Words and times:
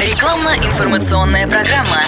Рекламно-информационная 0.00 1.48
программа. 1.48 2.04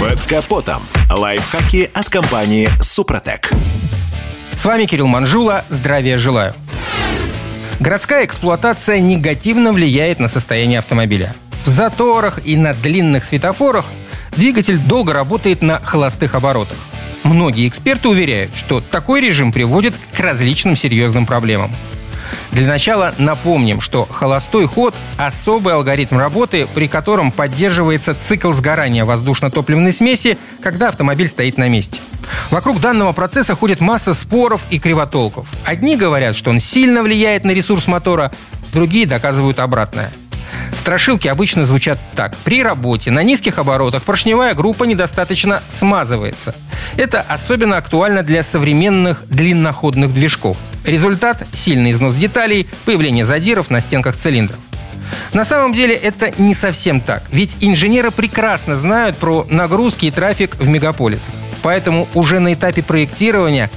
Под 0.00 0.20
капотом. 0.22 0.82
Лайфхаки 1.08 1.88
от 1.94 2.08
компании 2.08 2.68
«Супротек». 2.82 3.48
С 4.56 4.64
вами 4.64 4.86
Кирилл 4.86 5.06
Манжула. 5.06 5.64
Здравия 5.68 6.18
желаю. 6.18 6.52
Городская 7.78 8.24
эксплуатация 8.24 8.98
негативно 8.98 9.72
влияет 9.72 10.18
на 10.18 10.26
состояние 10.26 10.80
автомобиля. 10.80 11.32
В 11.64 11.68
заторах 11.68 12.40
и 12.44 12.56
на 12.56 12.74
длинных 12.74 13.24
светофорах 13.24 13.86
двигатель 14.32 14.78
долго 14.78 15.12
работает 15.12 15.62
на 15.62 15.78
холостых 15.78 16.34
оборотах. 16.34 16.76
Многие 17.22 17.68
эксперты 17.68 18.08
уверяют, 18.08 18.56
что 18.56 18.80
такой 18.80 19.20
режим 19.20 19.52
приводит 19.52 19.94
к 20.12 20.18
различным 20.18 20.74
серьезным 20.74 21.24
проблемам. 21.24 21.70
Для 22.52 22.66
начала 22.66 23.14
напомним, 23.18 23.80
что 23.80 24.04
холостой 24.04 24.66
ход– 24.66 24.94
особый 25.16 25.74
алгоритм 25.74 26.18
работы, 26.18 26.66
при 26.74 26.88
котором 26.88 27.30
поддерживается 27.30 28.14
цикл 28.14 28.52
сгорания 28.52 29.04
воздушно-топливной 29.04 29.92
смеси, 29.92 30.36
когда 30.60 30.88
автомобиль 30.88 31.28
стоит 31.28 31.58
на 31.58 31.68
месте. 31.68 32.00
Вокруг 32.50 32.80
данного 32.80 33.12
процесса 33.12 33.54
ходит 33.54 33.80
масса 33.80 34.14
споров 34.14 34.62
и 34.70 34.78
кривотолков. 34.78 35.46
Одни 35.64 35.96
говорят, 35.96 36.34
что 36.34 36.50
он 36.50 36.58
сильно 36.58 37.02
влияет 37.02 37.44
на 37.44 37.52
ресурс 37.52 37.86
мотора, 37.86 38.32
другие 38.72 39.06
доказывают 39.06 39.60
обратное. 39.60 40.10
Страшилки 40.74 41.28
обычно 41.28 41.64
звучат 41.64 41.98
так. 42.16 42.36
При 42.38 42.62
работе 42.62 43.10
на 43.10 43.22
низких 43.22 43.58
оборотах 43.58 44.02
поршневая 44.02 44.54
группа 44.54 44.84
недостаточно 44.84 45.62
смазывается. 45.68 46.54
Это 46.96 47.20
особенно 47.20 47.76
актуально 47.76 48.22
для 48.22 48.42
современных 48.42 49.24
длинноходных 49.28 50.12
движков. 50.12 50.56
Результат– 50.84 51.46
сильный 51.52 51.92
износ 51.92 52.16
деталей, 52.16 52.68
появление 52.84 53.24
задиров 53.24 53.70
на 53.70 53.80
стенках 53.80 54.16
цилиндров. 54.16 54.58
На 55.32 55.44
самом 55.44 55.72
деле 55.72 55.94
это 55.94 56.32
не 56.38 56.54
совсем 56.54 57.00
так, 57.00 57.22
ведь 57.30 57.56
инженеры 57.60 58.10
прекрасно 58.10 58.76
знают 58.76 59.16
про 59.16 59.46
нагрузки 59.48 60.06
и 60.06 60.10
трафик 60.10 60.56
в 60.56 60.68
мегаполисах. 60.68 61.34
Поэтому 61.62 62.08
уже 62.14 62.38
на 62.38 62.54
этапе 62.54 62.82
проектирования 62.82 63.70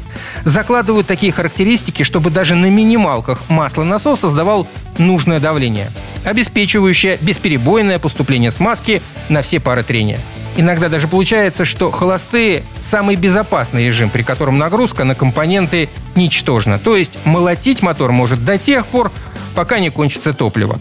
закладывают 0.46 1.06
такие 1.06 1.34
характеристики, 1.34 2.04
чтобы 2.04 2.30
даже 2.30 2.56
на 2.56 2.68
минималках 2.68 3.42
маслонасос 3.50 4.22
создавал 4.22 4.68
нужное 4.98 5.40
давление, 5.40 5.92
обеспечивающее 6.24 7.18
бесперебойное 7.22 8.00
поступление 8.00 8.52
смазки 8.52 9.02
на 9.30 9.42
все 9.42 9.60
пары 9.60 9.84
трения. 9.84 10.20
Иногда 10.56 10.88
даже 10.88 11.08
получается, 11.08 11.66
что 11.66 11.90
холостые– 11.90 12.64
самый 12.80 13.16
безопасный 13.16 13.88
режим, 13.88 14.12
при 14.12 14.22
котором 14.22 14.60
нагрузка 14.60 15.04
на 15.04 15.16
компоненты 15.16 15.90
ничтожна. 16.16 16.80
То 16.80 16.96
есть 16.96 17.18
молотить 17.26 17.82
мотор 17.82 18.12
может 18.12 18.44
до 18.46 18.58
тех 18.58 18.86
пор, 18.88 19.12
пока 19.56 19.80
не 19.80 19.90
кончится 19.90 20.34
топливо. 20.34 20.80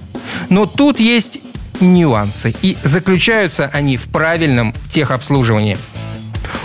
Но 0.48 0.66
тут 0.66 1.00
есть 1.00 1.40
нюансы, 1.80 2.54
и 2.62 2.76
заключаются 2.82 3.70
они 3.72 3.96
в 3.96 4.04
правильном 4.04 4.74
техобслуживании. 4.88 5.78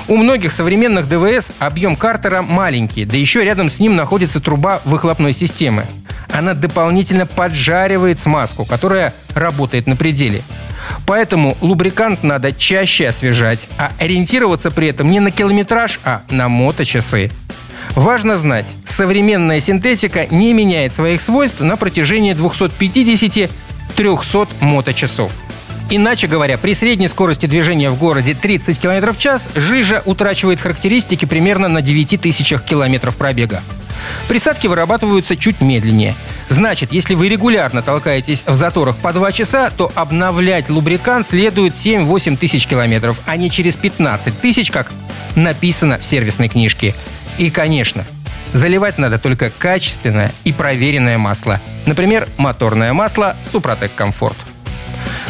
У 0.07 0.15
многих 0.15 0.53
современных 0.53 1.09
ДВС 1.09 1.51
объем 1.59 1.95
картера 1.95 2.41
маленький, 2.41 3.03
да 3.03 3.17
еще 3.17 3.43
рядом 3.43 3.67
с 3.67 3.79
ним 3.79 3.95
находится 3.95 4.39
труба 4.39 4.81
выхлопной 4.85 5.33
системы. 5.33 5.85
Она 6.31 6.53
дополнительно 6.53 7.25
поджаривает 7.25 8.19
смазку, 8.19 8.65
которая 8.65 9.13
работает 9.33 9.87
на 9.87 9.95
пределе. 9.95 10.43
Поэтому 11.05 11.57
лубрикант 11.61 12.23
надо 12.23 12.51
чаще 12.51 13.07
освежать, 13.07 13.67
а 13.77 13.91
ориентироваться 13.99 14.71
при 14.71 14.87
этом 14.89 15.09
не 15.09 15.19
на 15.19 15.31
километраж, 15.31 15.99
а 16.03 16.21
на 16.29 16.47
моточасы. 16.47 17.31
Важно 17.97 18.37
знать, 18.37 18.67
современная 18.85 19.59
синтетика 19.59 20.27
не 20.27 20.53
меняет 20.53 20.93
своих 20.93 21.19
свойств 21.19 21.61
на 21.61 21.77
протяжении 21.77 22.35
250-300 22.35 24.47
моточасов. 24.59 25.31
Иначе 25.89 26.27
говоря, 26.27 26.59
при 26.59 26.75
средней 26.75 27.07
скорости 27.07 27.47
движения 27.47 27.89
в 27.89 27.97
городе 27.97 28.35
30 28.35 28.79
км 28.79 29.13
в 29.13 29.17
час 29.17 29.49
жижа 29.55 30.03
утрачивает 30.05 30.61
характеристики 30.61 31.25
примерно 31.25 31.69
на 31.69 31.81
9 31.81 32.21
тысячах 32.21 32.63
километров 32.63 33.17
пробега. 33.17 33.63
Присадки 34.27 34.67
вырабатываются 34.67 35.35
чуть 35.35 35.59
медленнее. 35.59 36.13
Значит, 36.49 36.93
если 36.93 37.15
вы 37.15 37.29
регулярно 37.29 37.81
толкаетесь 37.81 38.43
в 38.45 38.53
заторах 38.53 38.95
по 38.97 39.11
2 39.11 39.31
часа, 39.31 39.71
то 39.71 39.91
обновлять 39.95 40.69
лубрикант 40.69 41.25
следует 41.25 41.73
7-8 41.73 42.37
тысяч 42.37 42.67
километров, 42.67 43.19
а 43.25 43.37
не 43.37 43.49
через 43.49 43.75
15 43.75 44.39
тысяч, 44.39 44.69
как 44.69 44.91
написано 45.35 45.97
в 45.97 46.05
сервисной 46.05 46.47
книжке. 46.47 46.93
И, 47.37 47.49
конечно, 47.51 48.03
заливать 48.53 48.97
надо 48.97 49.19
только 49.19 49.51
качественное 49.51 50.31
и 50.43 50.51
проверенное 50.51 51.17
масло. 51.17 51.61
Например, 51.85 52.27
моторное 52.37 52.93
масло 52.93 53.35
«Супротек 53.41 53.93
Комфорт». 53.95 54.37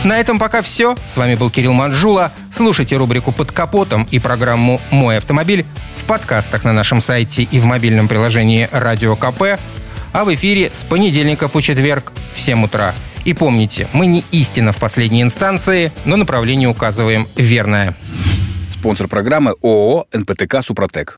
На 0.04 0.20
этом 0.20 0.40
пока 0.40 0.62
все. 0.62 0.96
С 1.08 1.18
вами 1.18 1.36
был 1.36 1.50
Кирилл 1.50 1.74
Манжула. 1.74 2.32
Слушайте 2.56 2.96
рубрику 2.96 3.32
«Под 3.32 3.52
капотом» 3.52 4.08
и 4.10 4.20
программу 4.20 4.80
«Мой 4.90 5.18
автомобиль» 5.18 5.66
в 5.96 6.06
подкастах 6.06 6.64
на 6.64 6.72
нашем 6.72 7.02
сайте 7.02 7.44
и 7.44 7.60
в 7.60 7.66
мобильном 7.66 8.08
приложении 8.08 8.70
«Радио 8.72 9.16
КП», 9.16 9.60
а 10.14 10.24
в 10.24 10.34
эфире 10.34 10.72
с 10.74 10.84
понедельника 10.84 11.48
по 11.50 11.62
четверг 11.62 12.14
в 12.34 12.40
7 12.40 12.64
утра. 12.64 12.94
И 13.26 13.34
помните, 13.34 13.88
мы 13.92 14.06
не 14.06 14.24
истина 14.32 14.72
в 14.72 14.78
последней 14.78 15.22
инстанции, 15.22 15.92
но 16.06 16.16
направление 16.16 16.70
указываем 16.70 17.28
верное. 17.36 17.94
Спонсор 18.72 19.08
программы 19.08 19.56
ООО 19.62 20.06
«НПТК 20.14 20.62
Супротек». 20.62 21.18